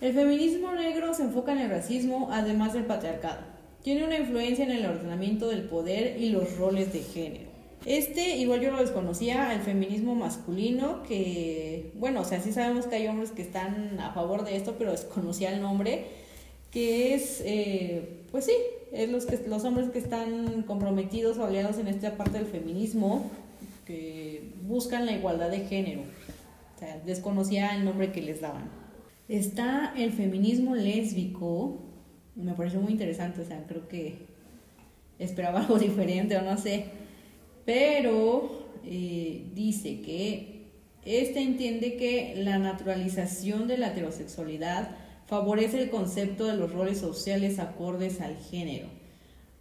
El 0.00 0.14
feminismo 0.14 0.72
negro 0.72 1.12
se 1.12 1.24
enfoca 1.24 1.52
en 1.52 1.58
el 1.58 1.70
racismo, 1.70 2.28
además 2.32 2.72
del 2.72 2.84
patriarcado. 2.84 3.40
Tiene 3.82 4.04
una 4.04 4.18
influencia 4.18 4.64
en 4.64 4.70
el 4.70 4.86
ordenamiento 4.86 5.48
del 5.48 5.62
poder 5.62 6.20
y 6.20 6.30
los 6.30 6.56
roles 6.56 6.92
de 6.92 7.00
género. 7.00 7.49
Este, 7.86 8.36
igual 8.36 8.60
yo 8.60 8.70
lo 8.70 8.78
desconocía, 8.78 9.54
el 9.54 9.60
feminismo 9.60 10.14
masculino, 10.14 11.02
que, 11.02 11.92
bueno, 11.94 12.20
o 12.20 12.24
sea, 12.24 12.40
sí 12.40 12.52
sabemos 12.52 12.86
que 12.86 12.96
hay 12.96 13.06
hombres 13.06 13.30
que 13.30 13.40
están 13.40 13.98
a 14.00 14.12
favor 14.12 14.44
de 14.44 14.56
esto, 14.56 14.74
pero 14.78 14.90
desconocía 14.90 15.52
el 15.54 15.62
nombre, 15.62 16.06
que 16.70 17.14
es, 17.14 17.40
eh, 17.44 18.24
pues 18.30 18.44
sí, 18.44 18.52
es 18.92 19.08
los, 19.08 19.24
que, 19.24 19.38
los 19.48 19.64
hombres 19.64 19.88
que 19.88 19.98
están 19.98 20.62
comprometidos 20.64 21.38
o 21.38 21.46
aliados 21.46 21.78
en 21.78 21.88
esta 21.88 22.16
parte 22.16 22.36
del 22.38 22.46
feminismo, 22.46 23.30
que 23.86 24.52
buscan 24.62 25.06
la 25.06 25.12
igualdad 25.12 25.50
de 25.50 25.60
género. 25.60 26.02
O 26.76 26.78
sea, 26.78 27.00
desconocía 27.04 27.74
el 27.74 27.84
nombre 27.84 28.12
que 28.12 28.20
les 28.20 28.42
daban. 28.42 28.70
Está 29.28 29.94
el 29.96 30.12
feminismo 30.12 30.74
lésbico, 30.74 31.78
me 32.36 32.52
pareció 32.52 32.80
muy 32.80 32.92
interesante, 32.92 33.40
o 33.40 33.44
sea, 33.44 33.64
creo 33.66 33.88
que 33.88 34.26
esperaba 35.18 35.60
algo 35.60 35.78
diferente 35.78 36.36
o 36.36 36.42
no 36.42 36.58
sé 36.58 36.99
pero 37.70 38.50
eh, 38.84 39.44
dice 39.54 40.00
que 40.00 40.72
este 41.04 41.40
entiende 41.40 41.96
que 41.96 42.34
la 42.36 42.58
naturalización 42.58 43.68
de 43.68 43.78
la 43.78 43.90
heterosexualidad 43.92 44.96
favorece 45.26 45.80
el 45.80 45.88
concepto 45.88 46.46
de 46.46 46.56
los 46.56 46.72
roles 46.72 46.98
sociales 46.98 47.60
acordes 47.60 48.20
al 48.20 48.36
género. 48.38 48.88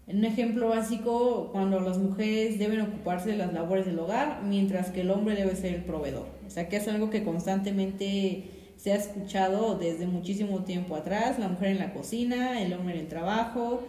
En 0.08 0.18
un 0.18 0.26
ejemplo 0.26 0.70
básico, 0.70 1.50
cuando 1.52 1.80
las 1.82 2.00
mujeres 2.00 2.58
deben 2.58 2.82
ocuparse 2.82 3.30
de 3.30 3.38
las 3.38 3.54
labores 3.54 3.86
del 3.86 4.00
hogar, 4.00 4.42
mientras 4.44 4.90
que 4.90 5.02
el 5.02 5.12
hombre 5.12 5.36
debe 5.36 5.56
ser 5.56 5.76
el 5.76 5.84
proveedor. 5.84 6.26
O 6.48 6.50
sea 6.50 6.68
que 6.68 6.78
es 6.78 6.88
algo 6.88 7.12
que 7.12 7.24
constantemente 7.24 8.46
se 8.76 8.92
ha 8.92 8.96
escuchado 8.96 9.78
desde 9.78 10.08
muchísimo 10.08 10.64
tiempo 10.64 10.96
atrás, 10.96 11.38
la 11.38 11.48
mujer 11.48 11.68
en 11.68 11.78
la 11.78 11.94
cocina, 11.94 12.60
el 12.60 12.74
hombre 12.74 12.96
en 12.96 13.02
el 13.02 13.08
trabajo, 13.08 13.84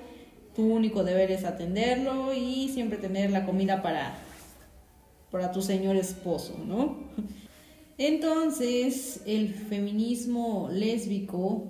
tu 0.61 0.67
único 0.75 1.05
deber 1.05 1.31
es 1.31 1.45
atenderlo 1.45 2.35
y 2.35 2.69
siempre 2.69 2.99
tener 2.99 3.31
la 3.31 3.47
comida 3.47 3.81
para, 3.81 4.19
para 5.31 5.53
tu 5.53 5.63
señor 5.63 5.97
esposo, 5.97 6.55
¿no? 6.67 6.99
Entonces, 7.97 9.23
el 9.25 9.55
feminismo 9.55 10.69
lésbico 10.71 11.65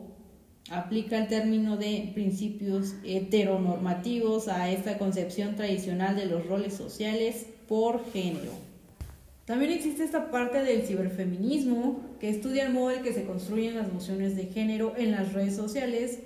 aplica 0.71 1.19
el 1.19 1.29
término 1.29 1.77
de 1.77 2.11
principios 2.15 2.95
heteronormativos 3.05 4.49
a 4.49 4.71
esta 4.71 4.99
concepción 4.99 5.55
tradicional 5.55 6.17
de 6.17 6.27
los 6.27 6.45
roles 6.47 6.75
sociales 6.75 7.47
por 7.69 8.05
género. 8.13 8.51
También 9.45 9.71
existe 9.71 10.03
esta 10.03 10.33
parte 10.33 10.65
del 10.65 10.83
ciberfeminismo 10.83 12.01
que 12.19 12.29
estudia 12.29 12.67
el 12.67 12.73
modo 12.73 12.91
en 12.91 13.05
que 13.05 13.13
se 13.13 13.25
construyen 13.25 13.77
las 13.77 13.93
nociones 13.93 14.35
de 14.35 14.47
género 14.47 14.95
en 14.97 15.13
las 15.13 15.33
redes 15.33 15.55
sociales 15.55 16.19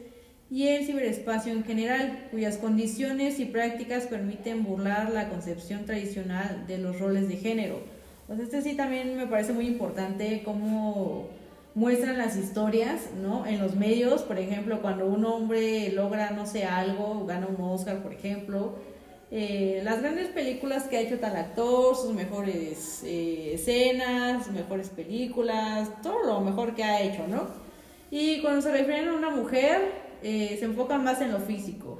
y 0.54 0.68
el 0.68 0.86
ciberespacio 0.86 1.52
en 1.52 1.64
general, 1.64 2.28
cuyas 2.30 2.58
condiciones 2.58 3.40
y 3.40 3.44
prácticas 3.44 4.04
permiten 4.04 4.62
burlar 4.62 5.10
la 5.10 5.28
concepción 5.28 5.84
tradicional 5.84 6.64
de 6.68 6.78
los 6.78 7.00
roles 7.00 7.28
de 7.28 7.38
género. 7.38 7.80
Pues 8.28 8.38
este 8.38 8.62
sí 8.62 8.76
también 8.76 9.16
me 9.16 9.26
parece 9.26 9.52
muy 9.52 9.66
importante 9.66 10.42
cómo 10.44 11.26
muestran 11.74 12.18
las 12.18 12.36
historias, 12.36 13.10
¿no? 13.20 13.44
En 13.46 13.58
los 13.58 13.74
medios, 13.74 14.22
por 14.22 14.38
ejemplo, 14.38 14.80
cuando 14.80 15.06
un 15.06 15.24
hombre 15.24 15.90
logra, 15.90 16.30
no 16.30 16.46
sé, 16.46 16.64
algo, 16.64 17.26
gana 17.26 17.48
un 17.48 17.60
Oscar, 17.60 18.00
por 18.00 18.12
ejemplo, 18.12 18.76
eh, 19.32 19.80
las 19.82 20.02
grandes 20.02 20.28
películas 20.28 20.84
que 20.84 20.98
ha 20.98 21.00
hecho 21.00 21.18
tal 21.18 21.34
actor, 21.34 21.96
sus 21.96 22.14
mejores 22.14 23.02
eh, 23.04 23.54
escenas, 23.54 24.48
mejores 24.52 24.88
películas, 24.88 25.90
todo 26.00 26.22
lo 26.24 26.40
mejor 26.42 26.76
que 26.76 26.84
ha 26.84 27.02
hecho, 27.02 27.26
¿no? 27.26 27.48
Y 28.12 28.40
cuando 28.40 28.62
se 28.62 28.70
refieren 28.70 29.08
a 29.08 29.14
una 29.14 29.30
mujer, 29.30 30.04
eh, 30.24 30.56
se 30.58 30.64
enfocan 30.64 31.04
más 31.04 31.20
en 31.20 31.32
lo 31.32 31.38
físico. 31.38 31.98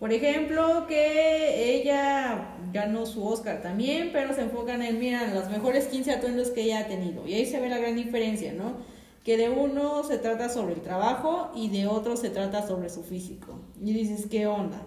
Por 0.00 0.12
ejemplo, 0.12 0.86
que 0.88 1.76
ella 1.76 2.56
ganó 2.72 3.06
su 3.06 3.24
Oscar 3.24 3.62
también, 3.62 4.10
pero 4.12 4.34
se 4.34 4.40
enfocan 4.40 4.82
en, 4.82 4.98
mira, 4.98 5.32
los 5.32 5.48
mejores 5.48 5.86
15 5.86 6.10
atuendos 6.10 6.50
que 6.50 6.62
ella 6.62 6.80
ha 6.80 6.86
tenido. 6.88 7.24
Y 7.24 7.34
ahí 7.34 7.46
se 7.46 7.60
ve 7.60 7.68
la 7.68 7.78
gran 7.78 7.94
diferencia, 7.94 8.52
¿no? 8.52 8.78
Que 9.22 9.36
de 9.36 9.48
uno 9.48 10.02
se 10.02 10.18
trata 10.18 10.48
sobre 10.48 10.74
el 10.74 10.80
trabajo 10.80 11.52
y 11.54 11.68
de 11.68 11.86
otro 11.86 12.16
se 12.16 12.30
trata 12.30 12.66
sobre 12.66 12.90
su 12.90 13.04
físico. 13.04 13.60
Y 13.80 13.92
dices, 13.92 14.26
¿qué 14.28 14.48
onda? 14.48 14.82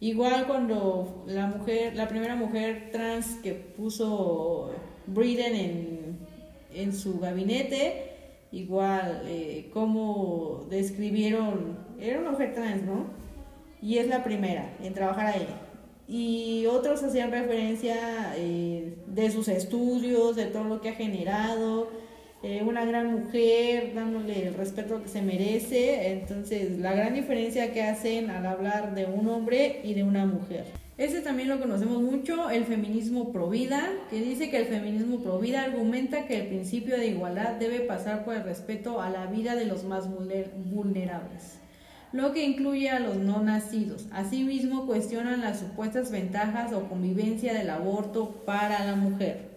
Igual 0.00 0.46
cuando 0.46 1.24
la 1.26 1.48
mujer, 1.48 1.94
la 1.94 2.08
primera 2.08 2.34
mujer 2.34 2.88
trans 2.92 3.26
que 3.42 3.52
puso 3.52 4.70
Briden 5.06 5.54
en, 5.54 6.18
en 6.72 6.94
su 6.94 7.20
gabinete, 7.20 8.15
igual 8.56 9.22
eh, 9.26 9.70
como 9.72 10.66
describieron, 10.70 11.78
era 12.00 12.20
una 12.20 12.30
mujer 12.30 12.54
trans, 12.54 12.82
¿no? 12.82 13.06
Y 13.82 13.98
es 13.98 14.08
la 14.08 14.24
primera 14.24 14.72
en 14.82 14.94
trabajar 14.94 15.26
ahí. 15.26 15.46
Y 16.08 16.66
otros 16.66 17.02
hacían 17.02 17.30
referencia 17.30 18.34
eh, 18.36 18.94
de 19.06 19.30
sus 19.30 19.48
estudios, 19.48 20.36
de 20.36 20.46
todo 20.46 20.64
lo 20.64 20.80
que 20.80 20.90
ha 20.90 20.94
generado, 20.94 21.88
eh, 22.42 22.62
una 22.62 22.84
gran 22.84 23.12
mujer, 23.12 23.92
dándole 23.94 24.46
el 24.46 24.54
respeto 24.54 25.02
que 25.02 25.08
se 25.08 25.20
merece. 25.22 26.12
Entonces, 26.12 26.78
la 26.78 26.94
gran 26.94 27.14
diferencia 27.14 27.72
que 27.72 27.82
hacen 27.82 28.30
al 28.30 28.46
hablar 28.46 28.94
de 28.94 29.06
un 29.06 29.28
hombre 29.28 29.80
y 29.84 29.94
de 29.94 30.04
una 30.04 30.26
mujer. 30.26 30.64
Ese 30.98 31.20
también 31.20 31.50
lo 31.50 31.60
conocemos 31.60 32.00
mucho, 32.00 32.48
el 32.48 32.64
feminismo 32.64 33.30
pro 33.30 33.50
vida, 33.50 33.86
que 34.08 34.18
dice 34.22 34.48
que 34.48 34.56
el 34.56 34.64
feminismo 34.64 35.18
pro 35.18 35.38
vida 35.38 35.62
argumenta 35.62 36.26
que 36.26 36.40
el 36.40 36.46
principio 36.46 36.96
de 36.96 37.08
igualdad 37.08 37.56
debe 37.56 37.80
pasar 37.80 38.24
por 38.24 38.34
el 38.34 38.44
respeto 38.44 39.02
a 39.02 39.10
la 39.10 39.26
vida 39.26 39.54
de 39.56 39.66
los 39.66 39.84
más 39.84 40.08
vulnerables, 40.10 41.58
lo 42.12 42.32
que 42.32 42.46
incluye 42.46 42.88
a 42.88 42.98
los 42.98 43.18
no 43.18 43.42
nacidos. 43.42 44.06
Asimismo, 44.10 44.86
cuestionan 44.86 45.42
las 45.42 45.60
supuestas 45.60 46.10
ventajas 46.10 46.72
o 46.72 46.88
convivencia 46.88 47.52
del 47.52 47.68
aborto 47.68 48.42
para 48.46 48.82
la 48.86 48.96
mujer. 48.96 49.50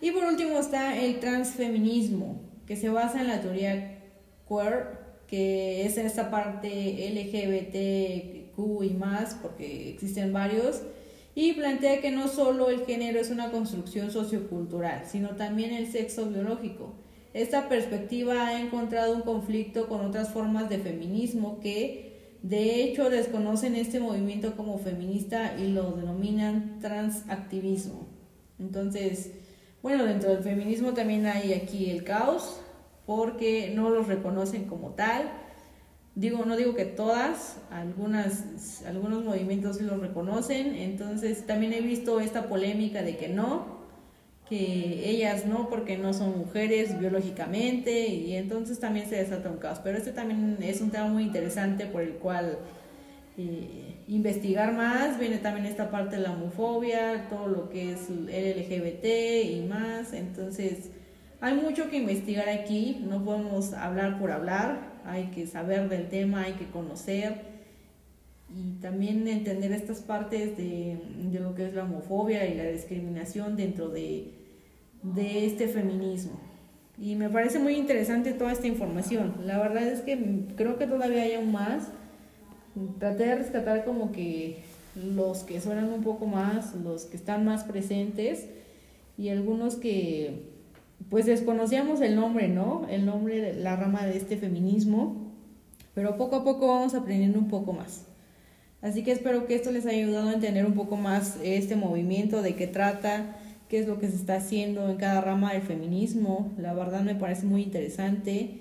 Y 0.00 0.12
por 0.12 0.24
último 0.24 0.58
está 0.58 0.98
el 0.98 1.20
transfeminismo, 1.20 2.40
que 2.66 2.76
se 2.76 2.88
basa 2.88 3.20
en 3.20 3.28
la 3.28 3.42
teoría 3.42 3.98
queer, 4.48 4.98
que 5.26 5.84
es 5.84 5.98
esta 5.98 6.30
parte 6.30 7.06
Y 8.82 8.90
más, 8.90 9.34
porque 9.40 9.90
existen 9.90 10.32
varios, 10.32 10.82
y 11.34 11.52
plantea 11.52 12.00
que 12.00 12.10
no 12.10 12.28
solo 12.28 12.70
el 12.70 12.84
género 12.84 13.20
es 13.20 13.30
una 13.30 13.50
construcción 13.50 14.10
sociocultural, 14.10 15.04
sino 15.06 15.30
también 15.30 15.72
el 15.72 15.90
sexo 15.90 16.26
biológico. 16.26 16.94
Esta 17.32 17.68
perspectiva 17.68 18.48
ha 18.48 18.60
encontrado 18.60 19.14
un 19.14 19.22
conflicto 19.22 19.88
con 19.88 20.00
otras 20.00 20.30
formas 20.30 20.68
de 20.68 20.78
feminismo 20.78 21.60
que, 21.60 22.36
de 22.42 22.82
hecho, 22.82 23.08
desconocen 23.10 23.76
este 23.76 24.00
movimiento 24.00 24.56
como 24.56 24.78
feminista 24.78 25.54
y 25.56 25.68
lo 25.68 25.92
denominan 25.92 26.78
transactivismo. 26.80 28.06
Entonces, 28.58 29.30
bueno, 29.82 30.04
dentro 30.04 30.30
del 30.30 30.42
feminismo 30.42 30.92
también 30.92 31.26
hay 31.26 31.52
aquí 31.52 31.90
el 31.90 32.02
caos, 32.02 32.60
porque 33.06 33.72
no 33.74 33.90
los 33.90 34.08
reconocen 34.08 34.64
como 34.64 34.90
tal. 34.90 35.30
Digo, 36.14 36.44
no 36.44 36.56
digo 36.56 36.74
que 36.74 36.84
todas, 36.84 37.58
algunas, 37.70 38.82
algunos 38.84 39.24
movimientos 39.24 39.76
sí 39.76 39.84
los 39.84 40.00
reconocen, 40.00 40.74
entonces 40.74 41.46
también 41.46 41.72
he 41.72 41.80
visto 41.80 42.20
esta 42.20 42.48
polémica 42.48 43.02
de 43.02 43.16
que 43.16 43.28
no, 43.28 43.80
que 44.48 45.08
ellas 45.08 45.46
no, 45.46 45.68
porque 45.70 45.96
no 45.96 46.12
son 46.12 46.36
mujeres 46.36 46.98
biológicamente, 46.98 48.08
y 48.08 48.34
entonces 48.34 48.80
también 48.80 49.08
se 49.08 49.16
desata 49.16 49.48
un 49.48 49.58
caos. 49.58 49.78
Pero 49.84 49.98
este 49.98 50.10
también 50.12 50.58
es 50.60 50.80
un 50.80 50.90
tema 50.90 51.06
muy 51.06 51.22
interesante 51.22 51.86
por 51.86 52.02
el 52.02 52.14
cual 52.14 52.58
eh, 53.38 53.94
investigar 54.08 54.72
más, 54.74 55.18
viene 55.20 55.38
también 55.38 55.66
esta 55.66 55.92
parte 55.92 56.16
de 56.16 56.22
la 56.22 56.32
homofobia, 56.32 57.28
todo 57.28 57.46
lo 57.46 57.70
que 57.70 57.92
es 57.92 58.10
el 58.10 58.26
LGBT 58.26 59.04
y 59.52 59.66
más, 59.68 60.12
entonces 60.12 60.90
hay 61.40 61.54
mucho 61.54 61.88
que 61.88 61.98
investigar 61.98 62.48
aquí, 62.48 63.02
no 63.08 63.24
podemos 63.24 63.72
hablar 63.72 64.18
por 64.18 64.32
hablar, 64.32 64.89
hay 65.04 65.26
que 65.26 65.46
saber 65.46 65.88
del 65.88 66.08
tema, 66.08 66.44
hay 66.44 66.54
que 66.54 66.66
conocer 66.66 67.42
y 68.48 68.80
también 68.80 69.26
entender 69.28 69.72
estas 69.72 70.00
partes 70.00 70.56
de, 70.56 70.98
lo 71.32 71.54
que 71.54 71.66
es 71.66 71.74
la 71.74 71.84
homofobia 71.84 72.46
y 72.46 72.54
la 72.54 72.64
discriminación 72.64 73.56
dentro 73.56 73.88
de, 73.88 74.32
de 75.02 75.46
este 75.46 75.68
feminismo. 75.68 76.40
Y 76.98 77.14
me 77.14 77.30
parece 77.30 77.58
muy 77.58 77.76
interesante 77.76 78.32
toda 78.32 78.52
esta 78.52 78.66
información. 78.66 79.34
La 79.44 79.58
verdad 79.58 79.84
es 79.84 80.00
que 80.00 80.44
creo 80.56 80.76
que 80.76 80.86
todavía 80.86 81.22
hay 81.22 81.34
aún 81.34 81.52
más 81.52 81.88
traté 82.98 83.26
de 83.26 83.34
rescatar 83.36 83.84
como 83.84 84.12
que 84.12 84.62
los 84.94 85.44
que 85.44 85.60
suenan 85.60 85.92
un 85.92 86.02
poco 86.02 86.26
más, 86.26 86.74
los 86.74 87.04
que 87.04 87.16
están 87.16 87.44
más 87.44 87.64
presentes 87.64 88.46
y 89.16 89.28
algunos 89.28 89.76
que 89.76 90.49
pues 91.10 91.26
desconocíamos 91.26 92.00
el 92.00 92.14
nombre, 92.14 92.48
¿no? 92.48 92.86
El 92.88 93.04
nombre 93.04 93.40
de 93.40 93.54
la 93.54 93.74
rama 93.74 94.06
de 94.06 94.16
este 94.16 94.36
feminismo, 94.36 95.32
pero 95.92 96.16
poco 96.16 96.36
a 96.36 96.44
poco 96.44 96.68
vamos 96.68 96.94
aprendiendo 96.94 97.38
un 97.38 97.48
poco 97.48 97.72
más. 97.72 98.06
Así 98.80 99.02
que 99.02 99.12
espero 99.12 99.46
que 99.46 99.56
esto 99.56 99.72
les 99.72 99.84
haya 99.86 100.04
ayudado 100.04 100.30
a 100.30 100.32
entender 100.32 100.64
un 100.64 100.74
poco 100.74 100.96
más 100.96 101.36
este 101.42 101.74
movimiento, 101.76 102.42
de 102.42 102.54
qué 102.54 102.68
trata, 102.68 103.36
qué 103.68 103.80
es 103.80 103.88
lo 103.88 103.98
que 103.98 104.08
se 104.08 104.16
está 104.16 104.36
haciendo 104.36 104.88
en 104.88 104.96
cada 104.96 105.20
rama 105.20 105.52
del 105.52 105.62
feminismo. 105.62 106.52
La 106.56 106.72
verdad 106.72 107.02
me 107.02 107.16
parece 107.16 107.44
muy 107.44 107.62
interesante 107.62 108.60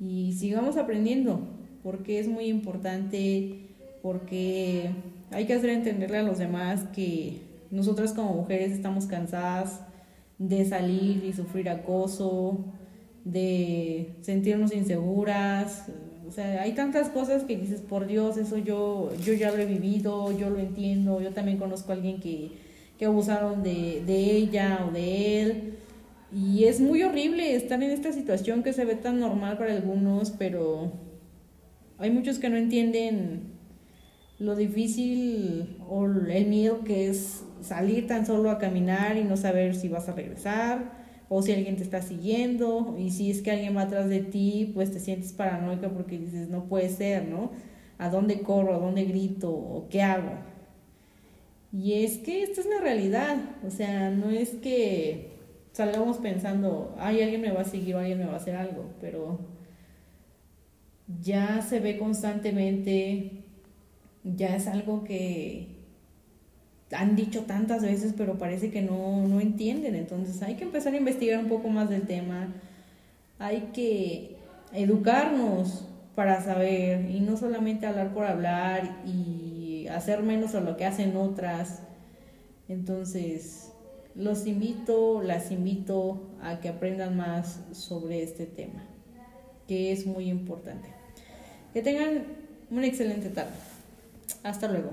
y 0.00 0.32
sigamos 0.32 0.78
aprendiendo 0.78 1.40
porque 1.82 2.18
es 2.18 2.26
muy 2.26 2.46
importante, 2.46 3.66
porque 4.02 4.90
hay 5.30 5.44
que 5.44 5.54
hacer 5.54 5.70
entenderle 5.70 6.18
a 6.18 6.22
los 6.22 6.38
demás 6.38 6.84
que 6.94 7.42
nosotras 7.70 8.14
como 8.14 8.32
mujeres 8.32 8.72
estamos 8.72 9.06
cansadas 9.06 9.80
de 10.48 10.64
salir 10.64 11.24
y 11.24 11.32
sufrir 11.32 11.68
acoso, 11.68 12.64
de 13.24 14.16
sentirnos 14.20 14.74
inseguras. 14.74 15.86
O 16.26 16.32
sea, 16.32 16.62
hay 16.62 16.72
tantas 16.72 17.08
cosas 17.10 17.44
que 17.44 17.56
dices, 17.56 17.80
por 17.80 18.06
Dios, 18.06 18.36
eso 18.36 18.58
yo, 18.58 19.10
yo 19.24 19.34
ya 19.34 19.52
lo 19.52 19.58
he 19.58 19.66
vivido, 19.66 20.36
yo 20.36 20.50
lo 20.50 20.58
entiendo, 20.58 21.20
yo 21.20 21.32
también 21.32 21.58
conozco 21.58 21.92
a 21.92 21.94
alguien 21.94 22.20
que, 22.20 22.52
que 22.98 23.04
abusaron 23.04 23.62
de, 23.62 24.02
de 24.04 24.36
ella 24.36 24.86
o 24.88 24.92
de 24.92 25.42
él. 25.42 25.74
Y 26.34 26.64
es 26.64 26.80
muy 26.80 27.02
horrible 27.02 27.54
estar 27.54 27.82
en 27.82 27.90
esta 27.90 28.12
situación 28.12 28.62
que 28.62 28.72
se 28.72 28.84
ve 28.84 28.94
tan 28.94 29.20
normal 29.20 29.58
para 29.58 29.74
algunos, 29.74 30.30
pero 30.30 30.92
hay 31.98 32.10
muchos 32.10 32.38
que 32.38 32.48
no 32.48 32.56
entienden 32.56 33.52
lo 34.38 34.56
difícil 34.56 35.76
o 35.88 36.04
el 36.06 36.46
miedo 36.46 36.82
que 36.84 37.08
es 37.08 37.44
salir 37.62 38.06
tan 38.06 38.26
solo 38.26 38.50
a 38.50 38.58
caminar 38.58 39.16
y 39.16 39.24
no 39.24 39.36
saber 39.36 39.74
si 39.74 39.88
vas 39.88 40.08
a 40.08 40.12
regresar 40.12 41.02
o 41.28 41.42
si 41.42 41.52
alguien 41.52 41.76
te 41.76 41.82
está 41.82 42.02
siguiendo 42.02 42.96
y 42.98 43.10
si 43.10 43.30
es 43.30 43.42
que 43.42 43.50
alguien 43.50 43.76
va 43.76 43.82
atrás 43.82 44.08
de 44.08 44.20
ti, 44.20 44.70
pues 44.74 44.92
te 44.92 45.00
sientes 45.00 45.32
paranoica 45.32 45.88
porque 45.88 46.18
dices, 46.18 46.48
no 46.48 46.64
puede 46.64 46.90
ser, 46.90 47.26
¿no? 47.26 47.52
¿A 47.98 48.10
dónde 48.10 48.42
corro? 48.42 48.74
¿A 48.74 48.78
dónde 48.78 49.04
grito? 49.04 49.50
¿O 49.50 49.88
qué 49.88 50.02
hago? 50.02 50.32
Y 51.72 52.04
es 52.04 52.18
que 52.18 52.42
esta 52.42 52.60
es 52.60 52.66
la 52.66 52.80
realidad, 52.80 53.38
o 53.66 53.70
sea, 53.70 54.10
no 54.10 54.30
es 54.30 54.50
que 54.50 55.30
salgamos 55.72 56.18
pensando, 56.18 56.94
ay, 56.98 57.22
alguien 57.22 57.40
me 57.40 57.50
va 57.50 57.62
a 57.62 57.64
seguir 57.64 57.94
o 57.94 57.98
alguien 57.98 58.18
me 58.18 58.26
va 58.26 58.34
a 58.34 58.36
hacer 58.36 58.56
algo, 58.56 58.90
pero 59.00 59.38
ya 61.22 61.62
se 61.62 61.80
ve 61.80 61.98
constantemente, 61.98 63.44
ya 64.22 64.54
es 64.54 64.66
algo 64.66 65.02
que 65.02 65.71
han 66.94 67.16
dicho 67.16 67.42
tantas 67.42 67.82
veces, 67.82 68.14
pero 68.16 68.38
parece 68.38 68.70
que 68.70 68.82
no, 68.82 69.26
no 69.26 69.40
entienden. 69.40 69.94
Entonces 69.94 70.42
hay 70.42 70.54
que 70.54 70.64
empezar 70.64 70.94
a 70.94 70.96
investigar 70.96 71.38
un 71.38 71.48
poco 71.48 71.68
más 71.68 71.90
del 71.90 72.02
tema, 72.02 72.48
hay 73.38 73.70
que 73.72 74.36
educarnos 74.72 75.86
para 76.14 76.42
saber 76.42 77.10
y 77.10 77.20
no 77.20 77.36
solamente 77.36 77.86
hablar 77.86 78.12
por 78.12 78.26
hablar 78.26 79.02
y 79.06 79.86
hacer 79.88 80.22
menos 80.22 80.54
a 80.54 80.60
lo 80.60 80.76
que 80.76 80.84
hacen 80.84 81.16
otras. 81.16 81.82
Entonces, 82.68 83.72
los 84.14 84.46
invito, 84.46 85.22
las 85.22 85.50
invito 85.50 86.22
a 86.42 86.60
que 86.60 86.68
aprendan 86.68 87.16
más 87.16 87.60
sobre 87.72 88.22
este 88.22 88.46
tema 88.46 88.84
que 89.66 89.92
es 89.92 90.06
muy 90.06 90.28
importante. 90.28 90.88
Que 91.72 91.82
tengan 91.82 92.24
una 92.70 92.86
excelente 92.86 93.28
tarde. 93.30 93.52
Hasta 94.42 94.68
luego. 94.68 94.90